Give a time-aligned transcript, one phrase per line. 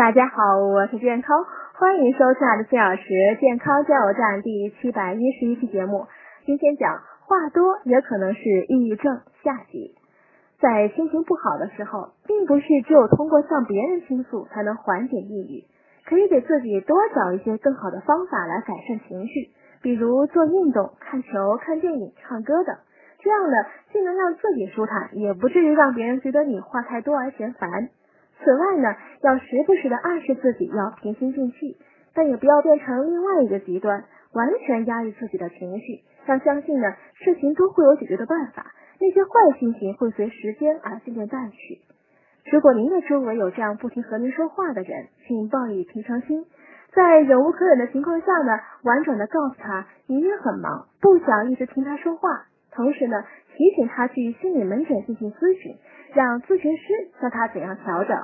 [0.00, 3.04] 大家好，我是健康，欢迎收看的四小时
[3.38, 6.06] 健康加油站第七百一十一期节目。
[6.46, 9.94] 今天讲话多也可能是抑郁症下集。
[10.58, 15.68] 在心情不好的时候，并不是只有通过向别人倾诉才能缓解抑郁，
[16.08, 19.50] 可以给自己多找一些更好的方法来改善情绪，
[19.82, 22.74] 比如做运动、看球、看电影、唱歌等。
[23.18, 23.56] 这样呢，
[23.92, 27.90] 既能让自己舒坦，也不至于让别人觉得你话太多而嫌烦。
[28.42, 31.76] 此外呢，要时不时的暗示自己要平心静气，
[32.14, 36.00] 但也不要变成另外一个极端，完全压抑自己的情绪。
[36.26, 41.80] 要相信呢，事情都会有解决的办法，那些坏心情会随时间而渐渐淡去。
[42.50, 46.46] 如果您的周围有这样不停和您说话的人，请报以平常心，
[46.94, 53.22] 在忍无可忍的情况下呢，婉转的告诉他你也很忙，不想一直听他说话，同时呢，
[53.54, 55.76] 提醒他去心理门诊进行咨询。
[56.12, 56.82] 让咨询师
[57.22, 58.18] 教他怎样调整。